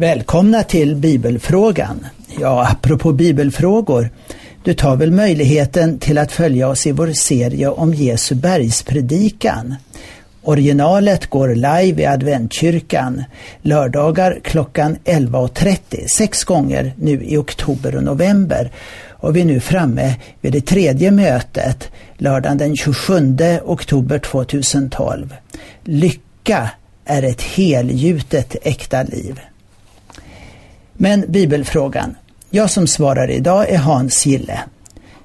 Välkomna 0.00 0.62
till 0.62 0.96
Bibelfrågan. 0.96 2.06
Ja, 2.40 2.68
apropå 2.70 3.12
bibelfrågor. 3.12 4.10
Du 4.64 4.74
tar 4.74 4.96
väl 4.96 5.10
möjligheten 5.10 5.98
till 5.98 6.18
att 6.18 6.32
följa 6.32 6.68
oss 6.68 6.86
i 6.86 6.92
vår 6.92 7.12
serie 7.12 7.68
om 7.68 7.94
Jesu 7.94 8.34
bergspredikan. 8.34 9.74
Originalet 10.42 11.26
går 11.26 11.54
live 11.54 12.02
i 12.02 12.06
adventkyrkan 12.06 13.24
lördagar 13.62 14.40
klockan 14.44 14.96
11.30, 15.04 16.06
sex 16.08 16.44
gånger 16.44 16.92
nu 16.96 17.24
i 17.24 17.36
oktober 17.36 17.96
och 17.96 18.04
november. 18.04 18.70
Och 19.08 19.36
vi 19.36 19.40
är 19.40 19.44
nu 19.44 19.60
framme 19.60 20.14
vid 20.40 20.52
det 20.52 20.66
tredje 20.66 21.10
mötet, 21.10 21.88
lördagen 22.18 22.58
den 22.58 22.76
27 22.76 23.36
oktober 23.64 24.18
2012. 24.18 25.34
Lycka 25.84 26.70
är 27.04 27.22
ett 27.22 27.42
helgjutet 27.42 28.56
äkta 28.62 29.02
liv. 29.02 29.40
Men 31.02 31.24
bibelfrågan. 31.28 32.16
Jag 32.50 32.70
som 32.70 32.86
svarar 32.86 33.30
idag 33.30 33.70
är 33.70 33.78
Hans 33.78 34.26
Gille. 34.26 34.60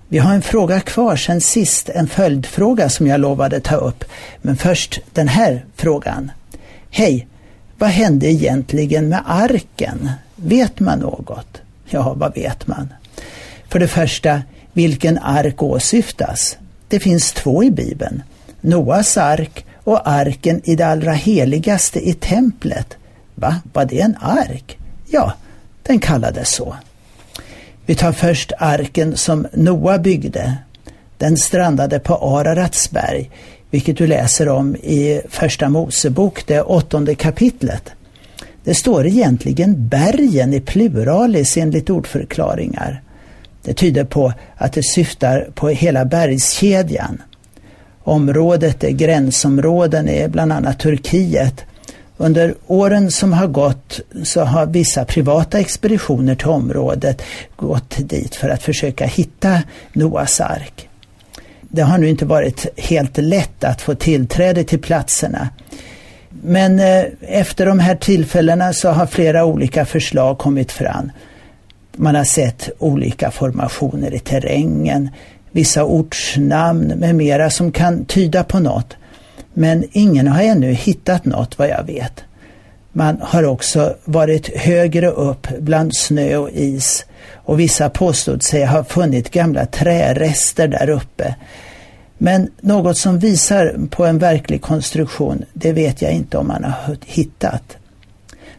Vi 0.07 0.17
har 0.17 0.33
en 0.33 0.41
fråga 0.41 0.79
kvar 0.79 1.15
sen 1.15 1.41
sist, 1.41 1.89
en 1.89 2.07
följdfråga 2.07 2.89
som 2.89 3.07
jag 3.07 3.19
lovade 3.19 3.59
ta 3.59 3.75
upp. 3.75 4.03
Men 4.41 4.57
först 4.57 4.99
den 5.13 5.27
här 5.27 5.65
frågan. 5.75 6.31
Hej! 6.89 7.27
Vad 7.77 7.89
hände 7.89 8.31
egentligen 8.31 9.09
med 9.09 9.23
arken? 9.25 10.11
Vet 10.35 10.79
man 10.79 10.99
något? 10.99 11.61
Ja, 11.85 12.13
vad 12.13 12.35
vet 12.35 12.67
man? 12.67 12.93
För 13.69 13.79
det 13.79 13.87
första, 13.87 14.41
vilken 14.73 15.17
ark 15.17 15.63
åsyftas? 15.63 16.57
Det 16.87 16.99
finns 16.99 17.31
två 17.31 17.63
i 17.63 17.71
Bibeln. 17.71 18.23
Noas 18.61 19.17
ark 19.17 19.65
och 19.83 20.09
arken 20.09 20.61
i 20.63 20.75
det 20.75 20.87
allra 20.87 21.13
heligaste 21.13 22.09
i 22.09 22.13
templet. 22.13 22.97
Va, 23.35 23.55
var 23.73 23.85
det 23.85 24.01
en 24.01 24.15
ark? 24.21 24.77
Ja, 25.07 25.33
den 25.87 25.99
kallades 25.99 26.49
så. 26.49 26.75
Vi 27.85 27.95
tar 27.95 28.11
först 28.11 28.51
arken 28.57 29.17
som 29.17 29.47
Noa 29.53 29.97
byggde. 29.97 30.57
Den 31.17 31.37
strandade 31.37 31.99
på 31.99 32.15
Araratsberg, 32.15 33.29
vilket 33.69 33.97
du 33.97 34.07
läser 34.07 34.49
om 34.49 34.75
i 34.75 35.21
Första 35.29 35.69
Mosebok, 35.69 36.47
det 36.47 36.61
åttonde 36.61 37.15
kapitlet. 37.15 37.91
Det 38.63 38.75
står 38.75 39.07
egentligen 39.07 39.87
bergen 39.87 40.53
i 40.53 40.59
pluralis 40.59 41.57
enligt 41.57 41.89
ordförklaringar. 41.89 43.01
Det 43.63 43.73
tyder 43.73 44.03
på 44.03 44.33
att 44.55 44.73
det 44.73 44.83
syftar 44.83 45.47
på 45.55 45.69
hela 45.69 46.05
bergskedjan. 46.05 47.21
Området 48.03 48.83
är 48.83 48.89
gränsområden 48.89 50.09
i 50.09 50.27
bland 50.27 50.51
annat 50.53 50.79
Turkiet 50.79 51.65
under 52.17 52.55
åren 52.67 53.11
som 53.11 53.33
har 53.33 53.47
gått 53.47 53.99
så 54.23 54.43
har 54.43 54.65
vissa 54.65 55.05
privata 55.05 55.59
expeditioner 55.59 56.35
till 56.35 56.47
området 56.47 57.21
gått 57.55 57.95
dit 57.97 58.35
för 58.35 58.49
att 58.49 58.63
försöka 58.63 59.05
hitta 59.05 59.61
Noas 59.93 60.41
ark. 60.41 60.89
Det 61.61 61.81
har 61.81 61.97
nu 61.97 62.09
inte 62.09 62.25
varit 62.25 62.65
helt 62.77 63.17
lätt 63.17 63.63
att 63.63 63.81
få 63.81 63.95
tillträde 63.95 64.63
till 64.63 64.81
platserna. 64.81 65.49
Men 66.29 66.79
eh, 66.79 67.03
efter 67.21 67.65
de 67.65 67.79
här 67.79 67.95
tillfällena 67.95 68.73
så 68.73 68.89
har 68.89 69.05
flera 69.05 69.45
olika 69.45 69.85
förslag 69.85 70.37
kommit 70.37 70.71
fram. 70.71 71.11
Man 71.95 72.15
har 72.15 72.23
sett 72.23 72.69
olika 72.79 73.31
formationer 73.31 74.13
i 74.13 74.19
terrängen, 74.19 75.09
vissa 75.51 75.83
ortsnamn 75.83 76.87
med 76.87 77.15
mera 77.15 77.49
som 77.49 77.71
kan 77.71 78.05
tyda 78.05 78.43
på 78.43 78.59
något. 78.59 78.95
Men 79.57 79.83
ingen 79.91 80.27
har 80.27 80.41
ännu 80.41 80.71
hittat 80.71 81.25
något 81.25 81.57
vad 81.57 81.69
jag 81.69 81.83
vet. 81.83 82.23
Man 82.91 83.17
har 83.21 83.43
också 83.43 83.95
varit 84.05 84.57
högre 84.57 85.07
upp 85.07 85.47
bland 85.59 85.95
snö 85.95 86.37
och 86.37 86.49
is 86.49 87.05
och 87.33 87.59
vissa 87.59 87.89
påstod 87.89 88.43
sig 88.43 88.65
ha 88.65 88.83
funnit 88.83 89.31
gamla 89.31 89.65
trärester 89.65 90.67
där 90.67 90.89
uppe. 90.89 91.35
Men 92.17 92.51
något 92.61 92.97
som 92.97 93.19
visar 93.19 93.75
på 93.89 94.05
en 94.05 94.19
verklig 94.19 94.61
konstruktion, 94.61 95.45
det 95.53 95.73
vet 95.73 96.01
jag 96.01 96.11
inte 96.11 96.37
om 96.37 96.47
man 96.47 96.63
har 96.63 96.97
hittat. 97.05 97.77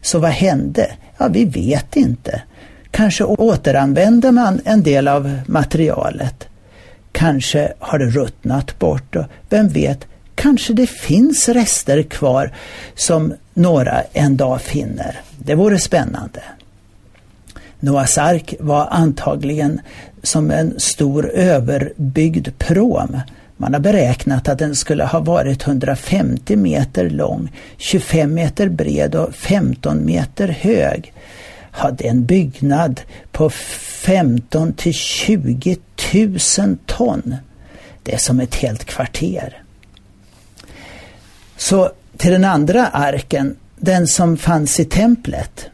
Så 0.01 0.19
vad 0.19 0.31
hände? 0.31 0.91
Ja, 1.19 1.29
vi 1.29 1.45
vet 1.45 1.97
inte. 1.97 2.43
Kanske 2.91 3.25
återanvände 3.25 4.33
man 4.33 4.61
en 4.65 4.83
del 4.83 5.09
av 5.09 5.39
materialet. 5.47 6.49
Kanske 7.12 7.73
har 7.79 7.99
det 7.99 8.06
ruttnat 8.06 8.79
bort 8.79 9.17
och 9.17 9.25
vem 9.49 9.69
vet, 9.69 10.06
kanske 10.37 10.73
det 10.73 10.87
finns 10.87 11.49
rester 11.49 12.03
kvar 12.03 12.53
som 12.95 13.35
några 13.55 14.03
en 14.13 14.37
dag 14.37 14.61
finner. 14.63 15.21
Det 15.39 15.55
vore 15.55 15.79
spännande. 15.79 16.43
Noahs 17.81 18.19
ark 18.19 18.55
var 18.61 18.87
antagligen 18.91 19.81
som 20.23 20.51
en 20.51 20.81
stor 20.81 21.31
överbyggd 21.31 22.49
pråm. 22.59 23.21
Man 23.57 23.75
har 23.75 23.81
beräknat 23.81 24.49
att 24.49 24.59
den 24.59 24.75
skulle 24.75 25.05
ha 25.05 25.21
varit 25.21 25.67
150 25.67 26.57
meter 26.57 27.11
lång, 27.11 27.53
25 27.77 28.35
meter 28.35 28.69
bred 28.69 29.15
och 29.15 29.35
15 29.35 30.07
meter 30.07 30.49
hög. 30.49 31.13
Hade 31.71 32.05
en 32.05 32.25
byggnad 32.25 33.01
på 33.33 33.51
15 33.51 34.73
till 34.73 34.95
20 34.95 35.77
000 36.59 36.77
ton. 36.87 37.37
Det 38.03 38.15
är 38.15 38.19
som 38.19 38.41
ett 38.41 38.55
helt 38.55 38.85
kvarter. 38.85 39.63
Så 41.56 41.91
till 42.17 42.33
den 42.33 42.44
andra 42.44 42.87
arken, 42.87 43.56
den 43.77 44.06
som 44.06 44.37
fanns 44.37 44.81
i 44.81 44.84
templet. 44.84 45.67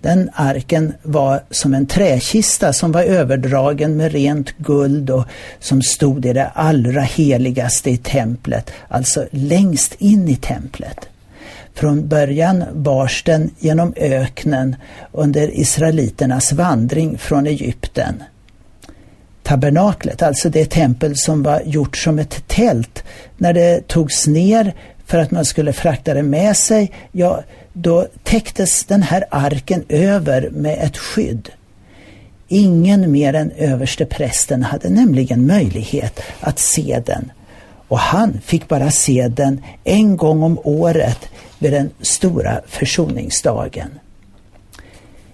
Den 0.00 0.30
arken 0.34 0.92
var 1.02 1.42
som 1.50 1.74
en 1.74 1.86
träkista 1.86 2.72
som 2.72 2.92
var 2.92 3.02
överdragen 3.02 3.96
med 3.96 4.12
rent 4.12 4.58
guld 4.58 5.10
och 5.10 5.24
som 5.60 5.82
stod 5.82 6.26
i 6.26 6.32
det 6.32 6.46
allra 6.54 7.00
heligaste 7.00 7.90
i 7.90 7.96
templet, 7.96 8.70
alltså 8.88 9.26
längst 9.30 9.94
in 9.98 10.28
i 10.28 10.36
templet. 10.36 11.08
Från 11.74 12.08
början 12.08 12.64
bars 12.72 13.22
den 13.22 13.50
genom 13.58 13.94
öknen 13.96 14.76
under 15.12 15.60
israeliternas 15.60 16.52
vandring 16.52 17.18
från 17.18 17.46
Egypten. 17.46 18.22
Tabernaklet, 19.42 20.22
alltså 20.22 20.48
det 20.48 20.70
tempel 20.70 21.16
som 21.16 21.42
var 21.42 21.62
gjort 21.66 21.96
som 21.96 22.18
ett 22.18 22.48
tält, 22.48 23.04
när 23.36 23.52
det 23.52 23.88
togs 23.88 24.26
ner 24.26 24.74
för 25.12 25.18
att 25.18 25.30
man 25.30 25.44
skulle 25.44 25.72
frakta 25.72 26.14
det 26.14 26.22
med 26.22 26.56
sig, 26.56 26.92
ja, 27.12 27.42
då 27.72 28.06
täcktes 28.22 28.84
den 28.84 29.02
här 29.02 29.24
arken 29.30 29.84
över 29.88 30.50
med 30.50 30.78
ett 30.80 30.96
skydd. 30.96 31.48
Ingen 32.48 33.12
mer 33.12 33.34
än 33.34 33.50
överste 33.50 34.06
prästen 34.06 34.62
hade 34.62 34.90
nämligen 34.90 35.46
möjlighet 35.46 36.20
att 36.40 36.58
se 36.58 37.02
den. 37.06 37.32
Och 37.88 37.98
han 37.98 38.40
fick 38.44 38.68
bara 38.68 38.90
se 38.90 39.28
den 39.28 39.64
en 39.84 40.16
gång 40.16 40.42
om 40.42 40.58
året 40.64 41.18
vid 41.58 41.72
den 41.72 41.90
stora 42.00 42.60
försoningsdagen. 42.66 43.90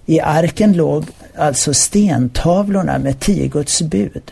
I 0.05 0.19
arken 0.19 0.73
låg 0.73 1.05
alltså 1.37 1.73
stentavlorna 1.73 2.97
med 2.97 3.19
tio 3.19 3.47
Guds 3.47 3.81
bud. 3.81 4.31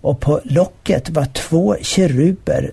Och 0.00 0.20
på 0.20 0.40
locket 0.44 1.10
var 1.10 1.24
två 1.24 1.76
keruber 1.80 2.72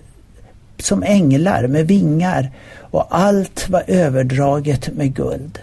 som 0.82 1.02
änglar 1.02 1.66
med 1.66 1.86
vingar 1.86 2.50
och 2.90 3.06
allt 3.10 3.68
var 3.68 3.84
överdraget 3.86 4.94
med 4.94 5.14
guld. 5.14 5.58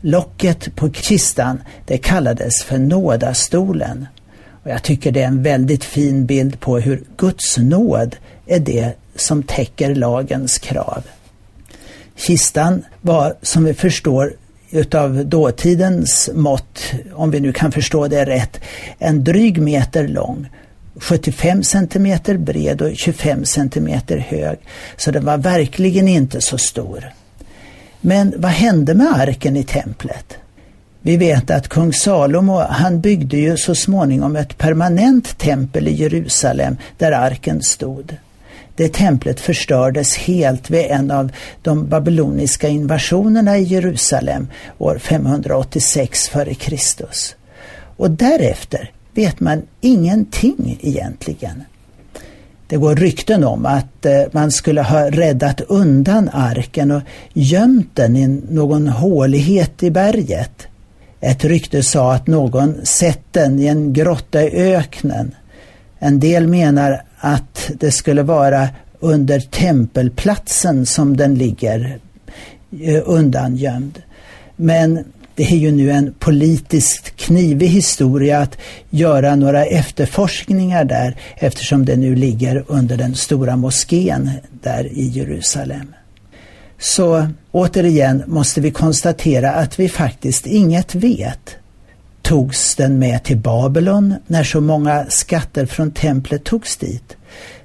Locket 0.00 0.76
på 0.76 0.90
kistan 0.90 1.62
det 1.86 1.98
kallades 1.98 2.62
för 2.62 2.78
nådastolen. 2.78 4.06
Och 4.62 4.70
jag 4.70 4.82
tycker 4.82 5.12
det 5.12 5.22
är 5.22 5.26
en 5.26 5.42
väldigt 5.42 5.84
fin 5.84 6.26
bild 6.26 6.60
på 6.60 6.78
hur 6.78 7.04
Guds 7.16 7.58
nåd 7.58 8.16
är 8.46 8.58
det 8.58 8.92
som 9.16 9.42
täcker 9.42 9.94
lagens 9.94 10.58
krav. 10.58 11.04
Kistan 12.16 12.84
var, 13.00 13.34
som 13.42 13.64
vi 13.64 13.74
förstår 13.74 14.32
utav 14.70 15.26
dåtidens 15.26 16.30
mått, 16.34 16.92
om 17.12 17.30
vi 17.30 17.40
nu 17.40 17.52
kan 17.52 17.72
förstå 17.72 18.08
det 18.08 18.24
rätt, 18.24 18.60
en 18.98 19.24
dryg 19.24 19.62
meter 19.62 20.08
lång 20.08 20.48
75 21.00 21.62
centimeter 21.62 22.36
bred 22.36 22.82
och 22.82 22.96
25 22.96 23.44
centimeter 23.44 24.18
hög. 24.18 24.58
Så 24.96 25.10
den 25.10 25.24
var 25.24 25.38
verkligen 25.38 26.08
inte 26.08 26.40
så 26.40 26.58
stor. 26.58 27.12
Men 28.00 28.34
vad 28.36 28.50
hände 28.50 28.94
med 28.94 29.20
arken 29.20 29.56
i 29.56 29.64
templet? 29.64 30.36
Vi 31.02 31.16
vet 31.16 31.50
att 31.50 31.68
kung 31.68 31.92
Salomo 31.92 32.58
han 32.58 33.00
byggde 33.00 33.36
ju 33.36 33.56
så 33.56 33.74
småningom 33.74 34.36
ett 34.36 34.58
permanent 34.58 35.38
tempel 35.38 35.88
i 35.88 35.92
Jerusalem 35.92 36.76
där 36.98 37.12
arken 37.12 37.62
stod. 37.62 38.16
Det 38.76 38.92
templet 38.92 39.40
förstördes 39.40 40.16
helt 40.16 40.70
vid 40.70 40.86
en 40.90 41.10
av 41.10 41.32
de 41.62 41.88
babyloniska 41.88 42.68
invasionerna 42.68 43.58
i 43.58 43.62
Jerusalem 43.62 44.48
år 44.78 44.98
586 44.98 46.30
f.Kr. 46.34 46.76
Och 47.96 48.10
därefter 48.10 48.90
vet 49.18 49.40
man 49.40 49.62
ingenting 49.80 50.78
egentligen. 50.80 51.64
Det 52.66 52.76
går 52.76 52.96
rykten 52.96 53.44
om 53.44 53.66
att 53.66 54.06
eh, 54.06 54.22
man 54.32 54.50
skulle 54.50 54.82
ha 54.82 55.10
räddat 55.10 55.60
undan 55.60 56.30
arken 56.32 56.90
och 56.90 57.02
gömt 57.32 57.90
den 57.94 58.16
i 58.16 58.26
någon 58.50 58.88
hålighet 58.88 59.82
i 59.82 59.90
berget. 59.90 60.66
Ett 61.20 61.44
rykte 61.44 61.82
sa 61.82 62.14
att 62.14 62.26
någon 62.26 62.74
sett 62.82 63.22
den 63.30 63.58
i 63.58 63.66
en 63.66 63.92
grotta 63.92 64.42
i 64.42 64.74
öknen. 64.74 65.34
En 65.98 66.20
del 66.20 66.46
menar 66.46 67.02
att 67.18 67.70
det 67.80 67.90
skulle 67.90 68.22
vara 68.22 68.68
under 69.00 69.40
tempelplatsen 69.40 70.86
som 70.86 71.16
den 71.16 71.34
ligger 71.34 71.98
eh, 72.80 73.02
undangömd. 73.04 74.02
Men 74.56 75.04
det 75.38 75.52
är 75.52 75.56
ju 75.56 75.70
nu 75.70 75.90
en 75.90 76.14
politiskt 76.18 77.16
knivig 77.16 77.68
historia 77.68 78.38
att 78.38 78.58
göra 78.90 79.36
några 79.36 79.64
efterforskningar 79.64 80.84
där 80.84 81.16
eftersom 81.36 81.84
det 81.84 81.96
nu 81.96 82.14
ligger 82.14 82.64
under 82.66 82.96
den 82.96 83.14
stora 83.14 83.56
moskén 83.56 84.30
där 84.62 84.84
i 84.92 85.08
Jerusalem. 85.08 85.94
Så 86.78 87.28
återigen 87.50 88.22
måste 88.26 88.60
vi 88.60 88.70
konstatera 88.70 89.52
att 89.52 89.80
vi 89.80 89.88
faktiskt 89.88 90.46
inget 90.46 90.94
vet. 90.94 91.56
Togs 92.22 92.74
den 92.74 92.98
med 92.98 93.24
till 93.24 93.38
Babylon 93.38 94.14
när 94.26 94.44
så 94.44 94.60
många 94.60 95.06
skatter 95.08 95.66
från 95.66 95.90
templet 95.90 96.44
togs 96.44 96.76
dit? 96.76 97.16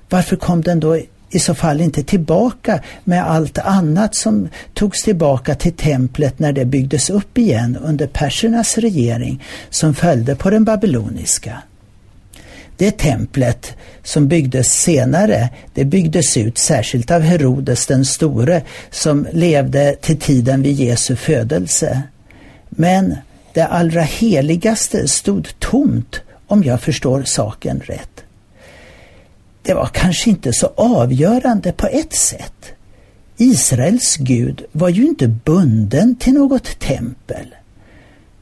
Varför 0.09 0.35
kom 0.35 0.61
den 0.61 0.79
då 0.79 0.97
i 1.35 1.39
så 1.39 1.55
fall 1.55 1.81
inte 1.81 2.03
tillbaka 2.03 2.79
med 3.03 3.29
allt 3.29 3.57
annat 3.57 4.15
som 4.15 4.49
togs 4.73 5.03
tillbaka 5.03 5.55
till 5.55 5.73
templet 5.73 6.39
när 6.39 6.51
det 6.51 6.65
byggdes 6.65 7.09
upp 7.09 7.37
igen 7.37 7.77
under 7.83 8.07
persernas 8.07 8.77
regering 8.77 9.43
som 9.69 9.93
följde 9.93 10.35
på 10.35 10.49
den 10.49 10.63
babyloniska. 10.63 11.61
Det 12.77 12.97
templet 12.97 13.73
som 14.03 14.27
byggdes 14.27 14.73
senare, 14.73 15.49
det 15.73 15.85
byggdes 15.85 16.37
ut 16.37 16.57
särskilt 16.57 17.11
av 17.11 17.21
Herodes 17.21 17.85
den 17.85 18.05
store 18.05 18.61
som 18.91 19.27
levde 19.31 19.95
till 20.01 20.19
tiden 20.19 20.61
vid 20.61 20.75
Jesu 20.75 21.15
födelse. 21.15 22.01
Men 22.69 23.15
det 23.53 23.65
allra 23.65 24.01
heligaste 24.01 25.07
stod 25.07 25.59
tomt 25.59 26.21
om 26.47 26.63
jag 26.63 26.81
förstår 26.81 27.23
saken 27.23 27.81
rätt 27.85 28.12
det 29.63 29.73
var 29.73 29.89
kanske 29.93 30.29
inte 30.29 30.53
så 30.53 30.71
avgörande 30.75 31.71
på 31.71 31.87
ett 31.87 32.13
sätt. 32.13 32.73
Israels 33.37 34.17
Gud 34.17 34.65
var 34.71 34.89
ju 34.89 35.07
inte 35.07 35.27
bunden 35.27 36.15
till 36.15 36.33
något 36.33 36.79
tempel. 36.79 37.55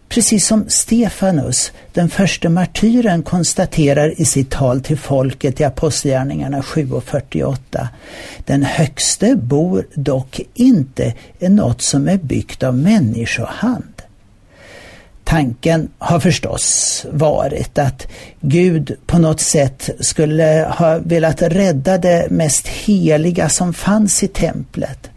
Precis 0.10 0.48
som 0.48 0.66
Stefanus, 0.68 1.72
den 1.94 2.10
första 2.10 2.50
martyren, 2.50 3.24
konstaterar 3.24 4.22
i 4.22 4.26
sitt 4.26 4.50
tal 4.50 4.82
till 4.82 4.98
folket 4.98 5.60
i 5.62 5.64
Apostlagärningarna 5.64 6.64
7 6.64 6.92
och 6.92 7.04
48. 7.04 7.90
Den 8.46 8.64
högste 8.64 9.36
bor 9.36 9.88
dock 9.96 10.42
inte 10.54 11.14
i 11.40 11.50
något 11.50 11.82
som 11.82 12.08
är 12.08 12.18
byggt 12.18 12.64
av 12.64 12.78
människohand. 12.78 13.91
Tanken 15.24 15.90
har 15.98 16.20
förstås 16.20 17.06
varit 17.12 17.78
att 17.78 18.08
Gud 18.42 18.98
på 19.06 19.20
något 19.20 19.40
sätt 19.40 19.90
skulle 20.00 20.74
ha 20.78 20.98
velat 20.98 21.42
rädda 21.42 21.98
det 21.98 22.28
mest 22.30 22.68
heliga 22.68 23.50
som 23.50 23.74
fanns 23.74 24.24
i 24.24 24.28
templet. 24.28 25.10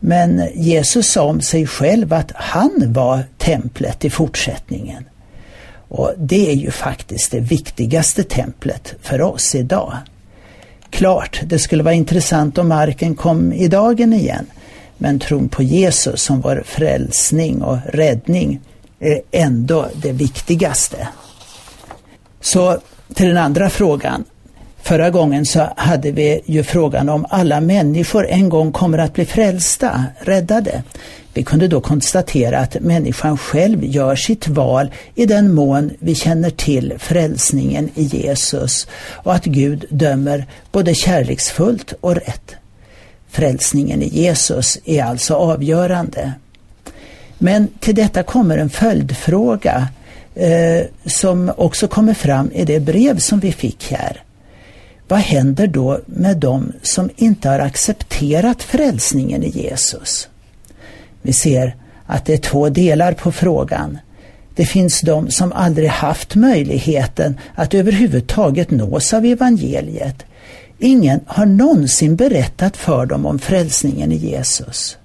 Men 0.00 0.48
Jesus 0.54 1.10
sa 1.10 1.22
om 1.22 1.40
sig 1.40 1.66
själv 1.66 2.12
att 2.12 2.32
han 2.34 2.92
var 2.92 3.24
templet 3.38 4.04
i 4.04 4.10
fortsättningen. 4.10 5.04
Och 5.88 6.12
det 6.18 6.50
är 6.50 6.54
ju 6.54 6.70
faktiskt 6.70 7.30
det 7.30 7.40
viktigaste 7.40 8.24
templet 8.24 8.94
för 9.02 9.22
oss 9.22 9.54
idag. 9.54 9.96
Klart, 10.90 11.40
det 11.46 11.58
skulle 11.58 11.82
vara 11.82 11.94
intressant 11.94 12.58
om 12.58 12.68
marken 12.68 13.14
kom 13.14 13.52
i 13.52 13.68
dagen 13.68 14.12
igen. 14.12 14.46
Men 14.98 15.18
tron 15.18 15.48
på 15.48 15.62
Jesus 15.62 16.22
som 16.22 16.40
vår 16.40 16.62
frälsning 16.66 17.62
och 17.62 17.78
räddning 17.86 18.60
ändå 19.30 19.88
det 19.94 20.12
viktigaste. 20.12 21.08
Så 22.40 22.78
till 23.14 23.26
den 23.26 23.36
andra 23.36 23.70
frågan. 23.70 24.24
Förra 24.82 25.10
gången 25.10 25.46
så 25.46 25.68
hade 25.76 26.10
vi 26.10 26.40
ju 26.44 26.62
frågan 26.62 27.08
om 27.08 27.26
alla 27.30 27.60
människor 27.60 28.26
en 28.26 28.48
gång 28.48 28.72
kommer 28.72 28.98
att 28.98 29.12
bli 29.14 29.24
frälsta, 29.24 30.04
räddade. 30.18 30.82
Vi 31.34 31.42
kunde 31.42 31.68
då 31.68 31.80
konstatera 31.80 32.58
att 32.58 32.80
människan 32.80 33.38
själv 33.38 33.84
gör 33.84 34.16
sitt 34.16 34.48
val 34.48 34.90
i 35.14 35.26
den 35.26 35.54
mån 35.54 35.90
vi 35.98 36.14
känner 36.14 36.50
till 36.50 36.94
frälsningen 36.98 37.90
i 37.94 38.02
Jesus 38.02 38.86
och 39.10 39.34
att 39.34 39.44
Gud 39.44 39.84
dömer 39.90 40.46
både 40.72 40.94
kärleksfullt 40.94 41.94
och 42.00 42.14
rätt. 42.14 42.54
Frälsningen 43.30 44.02
i 44.02 44.08
Jesus 44.08 44.78
är 44.84 45.04
alltså 45.04 45.34
avgörande. 45.34 46.32
Men 47.44 47.68
till 47.80 47.94
detta 47.94 48.22
kommer 48.22 48.58
en 48.58 48.70
följdfråga 48.70 49.88
eh, 50.34 50.86
som 51.06 51.52
också 51.56 51.88
kommer 51.88 52.14
fram 52.14 52.50
i 52.52 52.64
det 52.64 52.80
brev 52.80 53.18
som 53.18 53.40
vi 53.40 53.52
fick 53.52 53.92
här. 53.92 54.22
Vad 55.08 55.18
händer 55.18 55.66
då 55.66 56.00
med 56.06 56.36
dem 56.36 56.72
som 56.82 57.10
inte 57.16 57.48
har 57.48 57.58
accepterat 57.58 58.62
frälsningen 58.62 59.42
i 59.42 59.48
Jesus? 59.48 60.28
Vi 61.22 61.32
ser 61.32 61.76
att 62.06 62.24
det 62.24 62.32
är 62.32 62.38
två 62.38 62.68
delar 62.68 63.12
på 63.12 63.32
frågan. 63.32 63.98
Det 64.54 64.66
finns 64.66 65.00
de 65.00 65.30
som 65.30 65.52
aldrig 65.52 65.88
haft 65.88 66.34
möjligheten 66.34 67.38
att 67.54 67.74
överhuvudtaget 67.74 68.70
nås 68.70 69.14
av 69.14 69.24
evangeliet. 69.24 70.24
Ingen 70.78 71.20
har 71.26 71.46
någonsin 71.46 72.16
berättat 72.16 72.76
för 72.76 73.06
dem 73.06 73.26
om 73.26 73.38
frälsningen 73.38 74.12
i 74.12 74.16
Jesus. 74.16 74.98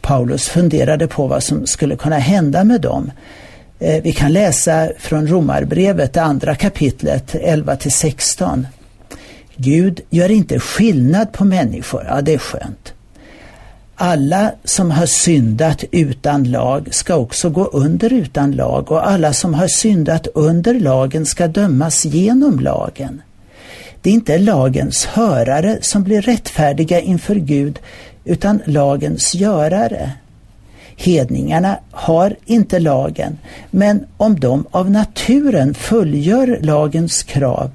Paulus 0.00 0.48
funderade 0.48 1.06
på 1.06 1.26
vad 1.26 1.42
som 1.42 1.66
skulle 1.66 1.96
kunna 1.96 2.18
hända 2.18 2.64
med 2.64 2.80
dem. 2.80 3.10
Eh, 3.78 4.02
vi 4.02 4.12
kan 4.12 4.32
läsa 4.32 4.88
från 4.98 5.26
Romarbrevet, 5.26 6.12
det 6.12 6.22
andra 6.22 6.54
kapitlet 6.54 7.34
11 7.34 7.76
16. 7.78 8.66
Gud 9.56 10.00
gör 10.10 10.30
inte 10.30 10.60
skillnad 10.60 11.32
på 11.32 11.44
människor, 11.44 12.04
ja 12.08 12.20
det 12.20 12.34
är 12.34 12.38
skönt. 12.38 12.92
Alla 13.94 14.52
som 14.64 14.90
har 14.90 15.06
syndat 15.06 15.84
utan 15.90 16.44
lag 16.44 16.88
ska 16.94 17.16
också 17.16 17.50
gå 17.50 17.64
under 17.64 18.12
utan 18.12 18.52
lag 18.52 18.92
och 18.92 19.10
alla 19.10 19.32
som 19.32 19.54
har 19.54 19.68
syndat 19.68 20.26
under 20.34 20.74
lagen 20.74 21.26
ska 21.26 21.48
dömas 21.48 22.04
genom 22.04 22.60
lagen. 22.60 23.22
Det 24.02 24.10
är 24.10 24.14
inte 24.14 24.38
lagens 24.38 25.06
hörare 25.06 25.78
som 25.80 26.02
blir 26.02 26.22
rättfärdiga 26.22 27.00
inför 27.00 27.34
Gud 27.34 27.78
utan 28.30 28.62
lagens 28.64 29.34
görare. 29.34 30.12
Hedningarna 30.96 31.78
har 31.90 32.36
inte 32.44 32.78
lagen, 32.78 33.38
men 33.70 34.06
om 34.16 34.40
de 34.40 34.66
av 34.70 34.90
naturen 34.90 35.74
fullgör 35.74 36.58
lagens 36.62 37.22
krav, 37.22 37.70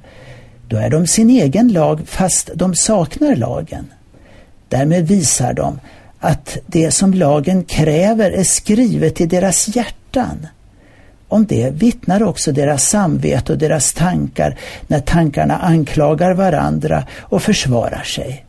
då 0.68 0.78
är 0.78 0.90
de 0.90 1.08
sin 1.08 1.30
egen 1.30 1.68
lag 1.68 2.02
fast 2.06 2.50
de 2.56 2.76
saknar 2.76 3.36
lagen. 3.36 3.86
Därmed 4.70 5.08
visar 5.08 5.54
de 5.54 5.80
att 6.20 6.58
det 6.68 6.92
som 6.92 7.14
lagen 7.14 7.64
kräver 7.64 8.32
är 8.32 8.44
skrivet 8.44 9.22
i 9.22 9.26
deras 9.26 9.76
hjärtan. 9.76 10.48
Om 11.28 11.46
det 11.46 11.70
vittnar 11.70 12.24
också 12.24 12.52
deras 12.52 12.90
samvete 12.90 13.52
och 13.54 13.58
deras 13.58 13.94
tankar 13.94 14.58
när 14.88 15.00
tankarna 15.00 15.58
anklagar 15.58 16.34
varandra 16.34 17.04
och 17.22 17.42
försvarar 17.42 18.04
sig. 18.04 18.45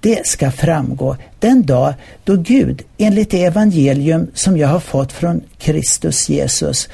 Det 0.00 0.26
ska 0.26 0.50
framgå 0.50 1.16
den 1.38 1.66
dag 1.66 1.94
då 2.24 2.36
Gud, 2.36 2.82
enligt 2.98 3.30
det 3.30 3.44
evangelium 3.44 4.30
som 4.34 4.58
jag 4.58 4.68
har 4.68 4.80
fått 4.80 5.12
från 5.12 5.40
Kristus 5.58 6.28
Jesus, 6.28 6.88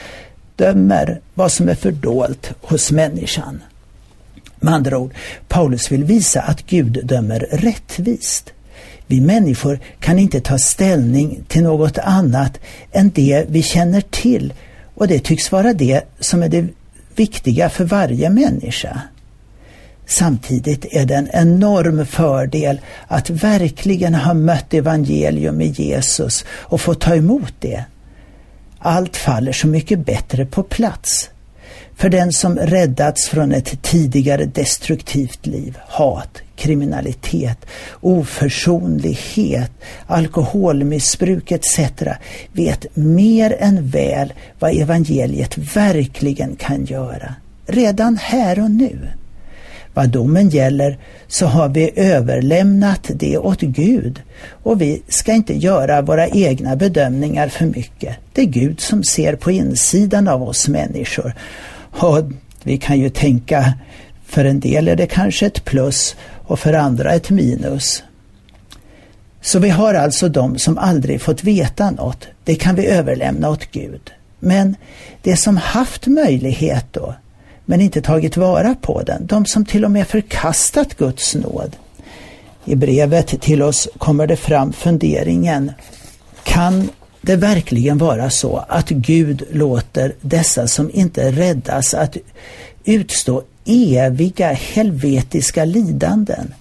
dömer 0.57 1.21
vad 1.35 1.53
som 1.53 1.69
är 1.69 1.75
fördolt 1.75 2.53
hos 2.61 2.91
människan. 2.91 3.63
Med 4.61 4.75
andra 4.75 4.99
ord, 4.99 5.15
Paulus 5.49 5.93
vill 5.93 6.05
visa 6.05 6.41
att 6.41 6.67
Gud 6.67 7.07
dömer 7.07 7.41
rättvist. 7.53 8.53
Vi 9.07 9.21
människor 9.21 9.81
kan 10.01 10.19
inte 10.19 10.41
ta 10.41 10.59
ställning 10.59 11.45
till 11.49 11.63
något 11.63 11.99
annat 11.99 12.61
än 12.93 13.11
det 13.11 13.45
vi 13.49 13.63
känner 13.63 14.01
till 14.01 14.53
och 14.95 15.09
det 15.09 15.19
tycks 15.19 15.53
vara 15.53 15.73
det 15.73 16.03
som 16.21 16.43
är 16.43 16.49
det 16.49 16.67
viktiga 17.17 17.71
för 17.71 17.85
varje 17.85 18.31
människa. 18.31 19.01
Samtidigt 20.07 20.85
är 20.91 21.07
det 21.07 21.15
en 21.15 21.31
enorm 21.33 22.07
fördel 22.07 22.81
att 23.07 23.31
verkligen 23.31 24.15
ha 24.15 24.35
mött 24.35 24.75
evangelium 24.75 25.61
i 25.61 25.67
Jesus 25.67 26.45
och 26.49 26.81
få 26.81 26.95
ta 26.95 27.15
emot 27.15 27.55
det. 27.61 27.85
Allt 28.79 29.17
faller 29.17 29.53
så 29.53 29.67
mycket 29.67 30.07
bättre 30.07 30.47
på 30.47 30.63
plats. 30.63 31.31
För 31.97 32.09
den 32.09 32.33
som 32.33 32.59
räddats 32.59 33.29
från 33.29 33.53
ett 33.53 33.83
tidigare 33.83 34.45
destruktivt 34.45 35.47
liv, 35.47 35.79
hat, 35.89 36.43
kriminalitet, 36.57 37.67
oförsonlighet, 38.01 39.73
alkoholmissbruk 40.07 41.53
etc. 41.53 41.79
vet 42.53 42.97
mer 42.97 43.57
än 43.59 43.89
väl 43.89 44.33
vad 44.59 44.81
evangeliet 44.81 45.59
verkligen 45.59 46.57
kan 46.57 46.85
göra. 46.85 47.35
Redan 47.67 48.17
här 48.17 48.61
och 48.61 48.71
nu 48.71 49.09
vad 49.95 50.09
domen 50.09 50.49
gäller 50.49 50.99
så 51.29 51.47
har 51.47 51.69
vi 51.69 51.91
överlämnat 51.97 53.11
det 53.15 53.39
åt 53.39 53.61
Gud 53.61 54.23
och 54.63 54.81
vi 54.81 55.03
ska 55.09 55.33
inte 55.33 55.55
göra 55.55 56.03
våra 56.03 56.29
egna 56.29 56.77
bedömningar 56.77 57.49
för 57.49 57.67
mycket. 57.67 58.17
Det 58.33 58.43
är 58.43 58.47
Gud 58.47 58.81
som 58.81 59.05
ser 59.05 59.37
på 59.37 59.51
insidan 59.51 60.29
av 60.29 60.43
oss 60.43 60.69
människor. 60.69 61.35
Och 61.91 62.19
vi 62.63 62.79
kan 62.79 62.99
ju 62.99 63.11
tänka, 63.11 63.75
för 64.27 64.45
en 64.45 64.61
del 64.61 64.89
är 64.89 64.97
det 64.97 65.07
kanske 65.07 65.47
ett 65.47 65.65
plus 65.65 66.17
och 66.47 66.59
för 66.59 66.73
andra 66.73 67.13
ett 67.13 67.31
minus. 67.31 68.03
Så 69.41 69.59
vi 69.59 69.69
har 69.69 69.95
alltså 69.95 70.29
de 70.29 70.59
som 70.59 70.79
aldrig 70.79 71.21
fått 71.21 71.45
veta 71.45 71.91
något. 71.91 72.29
Det 72.45 72.55
kan 72.55 72.75
vi 72.75 72.87
överlämna 72.87 73.51
åt 73.51 73.71
Gud. 73.73 74.11
Men 74.39 74.77
det 75.23 75.37
som 75.37 75.57
haft 75.57 76.07
möjlighet 76.07 76.87
då, 76.91 77.15
men 77.65 77.81
inte 77.81 78.03
tagit 78.03 78.37
vara 78.37 78.75
på 78.75 79.03
den, 79.03 79.27
de 79.27 79.47
som 79.47 79.65
till 79.65 79.85
och 79.85 79.91
med 79.91 80.09
förkastat 80.09 80.95
Guds 80.95 81.35
nåd. 81.35 81.77
I 82.65 82.75
brevet 82.75 83.41
till 83.41 83.63
oss 83.63 83.89
kommer 83.99 84.27
det 84.27 84.37
fram 84.37 84.73
funderingen, 84.73 85.73
kan 86.43 86.89
det 87.21 87.37
verkligen 87.37 87.99
vara 87.99 88.31
så 88.31 88.65
att 88.69 88.89
Gud 88.89 89.43
låter 89.51 90.15
dessa 90.21 90.67
som 90.67 90.91
inte 90.93 91.31
räddas 91.31 91.95
att 91.95 92.17
utstå 92.85 93.43
eviga 93.65 94.53
helvetiska 94.53 95.65
lidanden? 95.65 96.55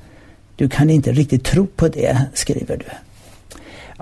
Du 0.56 0.70
kan 0.70 0.90
inte 0.90 1.12
riktigt 1.12 1.44
tro 1.44 1.68
på 1.68 1.88
det, 1.88 2.22
skriver 2.34 2.78
du. 2.78 2.86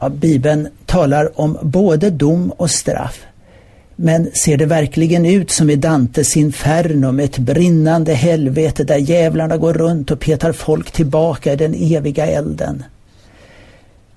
Ja, 0.01 0.09
Bibeln 0.09 0.67
talar 0.85 1.39
om 1.39 1.57
både 1.61 2.09
dom 2.09 2.51
och 2.51 2.71
straff. 2.71 3.19
Men 4.03 4.31
ser 4.33 4.57
det 4.57 4.65
verkligen 4.65 5.25
ut 5.25 5.51
som 5.51 5.69
i 5.69 5.75
Dantes 5.75 6.37
Inferno 6.37 7.11
med 7.11 7.25
ett 7.25 7.37
brinnande 7.37 8.13
helvete 8.13 8.83
där 8.83 8.97
djävlarna 8.97 9.57
går 9.57 9.73
runt 9.73 10.11
och 10.11 10.19
petar 10.19 10.51
folk 10.51 10.91
tillbaka 10.91 11.53
i 11.53 11.55
den 11.55 11.75
eviga 11.75 12.25
elden? 12.25 12.83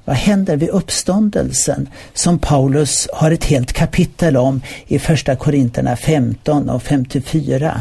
Vad 0.05 0.17
händer 0.17 0.57
vid 0.57 0.69
uppståndelsen 0.69 1.89
som 2.15 2.39
Paulus 2.39 3.09
har 3.13 3.31
ett 3.31 3.45
helt 3.45 3.73
kapitel 3.73 4.37
om 4.37 4.61
i 4.87 4.99
Första 4.99 5.37
Korinterna 5.37 5.97
15 5.97 6.71
och 6.71 6.83
54? 6.83 7.81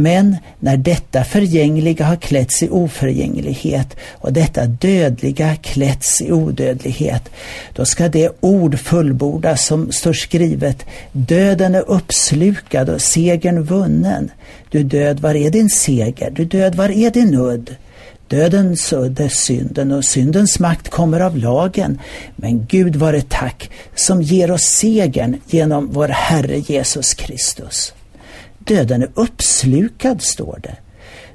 Men 0.00 0.36
när 0.60 0.76
detta 0.76 1.24
förgängliga 1.24 2.04
har 2.04 2.16
klätts 2.16 2.62
i 2.62 2.68
oförgänglighet 2.68 3.96
och 4.12 4.32
detta 4.32 4.66
dödliga 4.66 5.56
klätts 5.56 6.20
i 6.20 6.32
odödlighet, 6.32 7.22
då 7.72 7.84
ska 7.84 8.08
det 8.08 8.30
ord 8.40 8.78
fullbordas 8.78 9.66
som 9.66 9.92
står 9.92 10.12
skrivet, 10.12 10.86
döden 11.12 11.74
är 11.74 11.90
uppslukad 11.90 12.88
och 12.88 13.02
segern 13.02 13.62
vunnen. 13.62 14.30
Du 14.70 14.82
död, 14.82 15.20
var 15.20 15.34
är 15.34 15.50
din 15.50 15.70
seger? 15.70 16.30
Du 16.30 16.44
död, 16.44 16.74
var 16.74 16.90
är 16.90 17.10
din 17.10 17.34
udd? 17.34 17.76
Dödens 18.28 18.92
udd 18.92 19.20
är 19.20 19.28
synden 19.28 19.92
och 19.92 20.04
syndens 20.04 20.58
makt 20.58 20.88
kommer 20.88 21.20
av 21.20 21.36
lagen. 21.36 22.00
Men 22.36 22.66
Gud 22.66 22.96
vare 22.96 23.20
tack 23.20 23.70
som 23.94 24.22
ger 24.22 24.50
oss 24.50 24.64
segern 24.64 25.40
genom 25.46 25.88
vår 25.92 26.08
Herre 26.08 26.58
Jesus 26.58 27.14
Kristus. 27.14 27.92
Döden 28.68 29.02
är 29.02 29.10
uppslukad, 29.14 30.22
står 30.22 30.60
det. 30.62 30.76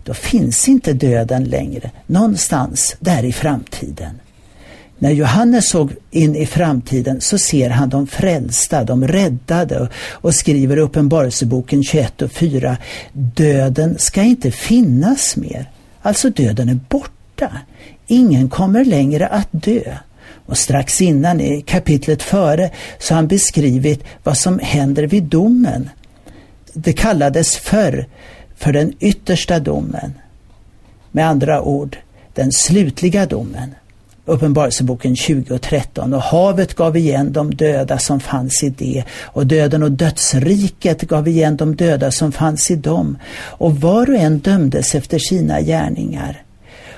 Då 0.03 0.13
finns 0.13 0.67
inte 0.67 0.93
döden 0.93 1.43
längre 1.43 1.91
någonstans 2.07 2.95
där 2.99 3.25
i 3.25 3.31
framtiden. 3.31 4.19
När 4.97 5.11
Johannes 5.11 5.69
såg 5.69 5.91
in 6.11 6.35
i 6.35 6.45
framtiden 6.45 7.21
så 7.21 7.37
ser 7.37 7.69
han 7.69 7.89
de 7.89 8.07
frälsta, 8.07 8.83
de 8.83 9.07
räddade 9.07 9.89
och 10.11 10.35
skriver 10.35 10.77
i 10.77 10.79
Uppenbarelseboken 10.79 11.83
21 11.83 12.21
och 12.21 12.31
4 12.31 12.77
Döden 13.13 13.97
ska 13.97 14.21
inte 14.21 14.51
finnas 14.51 15.35
mer. 15.35 15.69
Alltså 16.01 16.29
döden 16.29 16.69
är 16.69 16.79
borta. 16.89 17.51
Ingen 18.07 18.49
kommer 18.49 18.85
längre 18.85 19.27
att 19.27 19.49
dö. 19.51 19.97
Och 20.45 20.57
strax 20.57 21.01
innan 21.01 21.41
i 21.41 21.61
kapitlet 21.61 22.23
före 22.23 22.71
så 22.99 23.13
har 23.13 23.15
han 23.15 23.27
beskrivit 23.27 24.03
vad 24.23 24.37
som 24.37 24.59
händer 24.59 25.03
vid 25.03 25.23
domen 25.23 25.89
det 26.73 26.93
kallades 26.93 27.57
förr 27.57 28.05
för 28.55 28.73
den 28.73 28.93
yttersta 28.99 29.59
domen. 29.59 30.13
Med 31.11 31.27
andra 31.27 31.61
ord, 31.61 31.97
den 32.33 32.51
slutliga 32.51 33.25
domen. 33.25 33.75
Uppenbarelseboken 34.25 35.15
20 35.15 35.53
och 35.53 35.61
13. 35.61 36.13
Och 36.13 36.21
havet 36.21 36.73
gav 36.73 36.97
igen 36.97 37.33
de 37.33 37.55
döda 37.55 37.99
som 37.99 38.19
fanns 38.19 38.63
i 38.63 38.69
det 38.69 39.03
och 39.21 39.47
döden 39.47 39.83
och 39.83 39.91
dödsriket 39.91 41.01
gav 41.01 41.27
igen 41.27 41.57
de 41.57 41.75
döda 41.75 42.11
som 42.11 42.31
fanns 42.31 42.71
i 42.71 42.75
dem. 42.75 43.17
Och 43.35 43.75
var 43.75 44.09
och 44.09 44.15
en 44.15 44.39
dömdes 44.39 44.95
efter 44.95 45.19
sina 45.19 45.61
gärningar. 45.61 46.43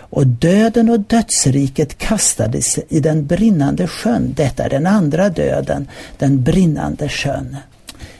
Och 0.09 0.27
döden 0.27 0.89
och 0.89 0.99
dödsriket 0.99 1.97
kastades 1.97 2.79
i 2.89 2.99
den 2.99 3.25
brinnande 3.25 3.87
sjön. 3.87 4.33
Detta 4.35 4.63
är 4.63 4.69
den 4.69 4.87
andra 4.87 5.29
döden, 5.29 5.87
den 6.17 6.43
brinnande 6.43 7.09
sjön. 7.09 7.57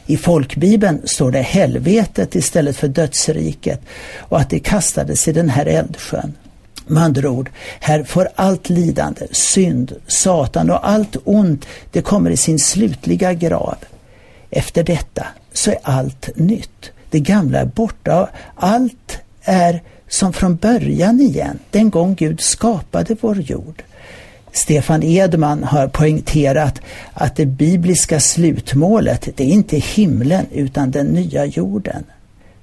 I 0.06 0.16
folkbibeln 0.16 1.02
står 1.04 1.30
det 1.30 1.42
helvetet 1.42 2.34
istället 2.34 2.76
för 2.76 2.88
dödsriket 2.88 3.80
och 4.18 4.40
att 4.40 4.50
det 4.50 4.58
kastades 4.58 5.28
i 5.28 5.32
den 5.32 5.48
här 5.48 5.66
eldsjön. 5.66 6.34
Med 6.86 7.02
andra 7.02 7.30
ord, 7.30 7.50
här 7.80 8.04
får 8.04 8.28
allt 8.34 8.68
lidande, 8.68 9.26
synd, 9.30 9.92
Satan 10.06 10.70
och 10.70 10.88
allt 10.88 11.16
ont, 11.24 11.66
det 11.92 12.02
kommer 12.02 12.30
i 12.30 12.36
sin 12.36 12.58
slutliga 12.58 13.34
grav. 13.34 13.76
Efter 14.50 14.84
detta 14.84 15.26
så 15.52 15.70
är 15.70 15.78
allt 15.82 16.30
nytt. 16.36 16.90
Det 17.10 17.20
gamla 17.20 17.58
är 17.58 17.64
borta. 17.64 18.28
Allt 18.54 19.18
är 19.42 19.82
som 20.08 20.32
från 20.32 20.56
början 20.56 21.20
igen, 21.20 21.58
den 21.70 21.90
gång 21.90 22.14
Gud 22.14 22.40
skapade 22.40 23.16
vår 23.20 23.40
jord. 23.40 23.82
Stefan 24.56 25.02
Edman 25.02 25.64
har 25.64 25.88
poängterat 25.88 26.80
att 27.12 27.36
det 27.36 27.46
bibliska 27.46 28.20
slutmålet, 28.20 29.28
det 29.36 29.44
är 29.44 29.48
inte 29.48 29.76
himlen 29.76 30.46
utan 30.52 30.90
den 30.90 31.06
nya 31.06 31.44
jorden. 31.44 32.04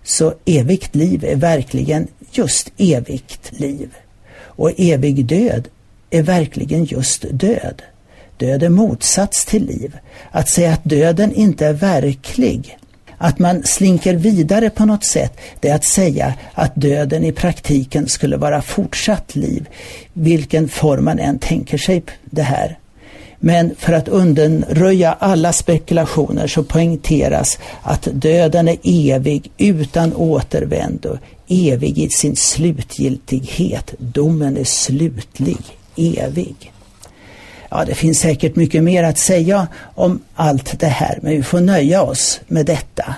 Så 0.04 0.34
evigt 0.46 0.96
liv 0.96 1.26
är 1.26 1.36
verkligen 1.36 2.08
just 2.32 2.72
evigt 2.78 3.60
liv. 3.60 3.90
Och 4.36 4.72
evig 4.78 5.26
död 5.26 5.68
är 6.10 6.24
verkligen 6.24 6.86
just 6.86 7.26
död. 7.32 7.82
Död 8.38 8.64
är 8.64 8.70
motsats 8.70 9.46
till 9.46 9.66
liv. 9.66 9.98
Att 10.32 10.50
säga 10.50 10.74
att 10.74 10.84
döden 10.84 11.34
inte 11.34 11.66
är 11.66 11.74
verklig, 11.74 12.78
att 13.24 13.39
man 13.39 13.63
slinker 13.63 14.13
vidare 14.13 14.70
på 14.70 14.86
något 14.86 15.03
sätt, 15.03 15.38
det 15.60 15.70
är 15.70 15.75
att 15.75 15.86
säga 15.86 16.34
att 16.53 16.75
döden 16.75 17.24
i 17.24 17.32
praktiken 17.32 18.08
skulle 18.08 18.38
vara 18.38 18.62
fortsatt 18.62 19.36
liv, 19.36 19.65
vilken 20.13 20.70
form 20.70 21.06
man 21.06 21.20
än 21.20 21.39
tänker 21.39 21.77
sig 21.77 22.03
det 22.25 22.42
här. 22.42 22.77
Men 23.39 23.75
för 23.77 23.94
att 23.94 24.08
undanröja 24.08 25.13
alla 25.20 25.53
spekulationer 25.53 26.48
så 26.48 26.63
poängteras 26.63 27.60
att 27.82 28.08
döden 28.12 28.68
är 28.68 28.77
evig 28.84 29.51
utan 29.58 30.13
återvändo, 30.13 31.18
evig 31.48 32.00
i 32.00 32.10
sin 32.10 32.36
slutgiltighet. 32.36 33.94
Domen 33.98 34.58
är 34.58 34.63
slutlig, 34.63 35.60
evig. 35.96 36.74
Ja, 37.75 37.86
det 37.86 37.96
finns 37.96 38.20
säkert 38.20 38.56
mycket 38.56 38.84
mer 38.84 39.03
att 39.03 39.18
säga 39.18 39.68
om 39.96 40.20
allt 40.36 40.80
det 40.80 40.88
här, 40.88 41.20
men 41.22 41.32
vi 41.32 41.44
får 41.44 41.60
nöja 41.60 42.03
oss 42.03 42.42
med 42.48 42.65
detta. 42.65 43.15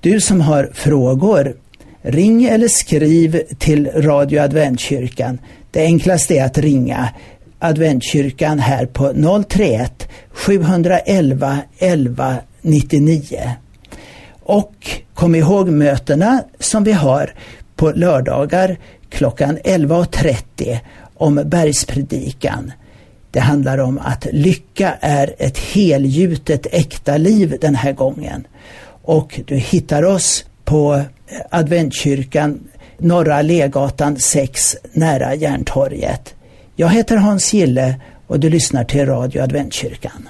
Du 0.00 0.20
som 0.20 0.40
har 0.40 0.70
frågor, 0.74 1.56
ring 2.02 2.44
eller 2.44 2.68
skriv 2.68 3.42
till 3.58 3.90
Radio 3.94 4.40
Adventkyrkan. 4.40 5.38
Det 5.70 5.84
enklaste 5.84 6.34
är 6.34 6.44
att 6.44 6.58
ringa 6.58 7.08
Adventkyrkan 7.58 8.58
här 8.58 8.86
på 8.86 9.12
031 9.48 10.08
711 10.30 11.58
11 11.78 12.36
99. 12.62 13.50
Och 14.40 14.90
kom 15.14 15.34
ihåg 15.34 15.68
mötena 15.68 16.42
som 16.58 16.84
vi 16.84 16.92
har 16.92 17.34
på 17.76 17.90
lördagar 17.90 18.78
klockan 19.08 19.58
11.30 19.58 20.78
om 21.14 21.42
bergspredikan. 21.44 22.72
Det 23.34 23.40
handlar 23.40 23.78
om 23.78 23.98
att 23.98 24.26
lycka 24.32 24.94
är 25.00 25.34
ett 25.38 25.58
helgjutet 25.58 26.66
äkta 26.72 27.16
liv 27.16 27.56
den 27.60 27.74
här 27.74 27.92
gången. 27.92 28.46
Och 29.02 29.40
du 29.46 29.56
hittar 29.56 30.02
oss 30.02 30.44
på 30.64 31.02
Adventkyrkan, 31.50 32.60
Norra 32.98 33.42
Legatan 33.42 34.16
6 34.18 34.76
nära 34.92 35.34
Järntorget. 35.34 36.34
Jag 36.76 36.88
heter 36.88 37.16
Hans 37.16 37.52
Gille 37.52 38.00
och 38.26 38.40
du 38.40 38.50
lyssnar 38.50 38.84
till 38.84 39.06
Radio 39.06 39.42
Adventkyrkan. 39.42 40.28